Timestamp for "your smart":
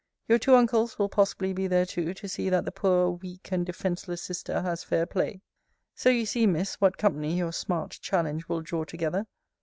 7.37-7.99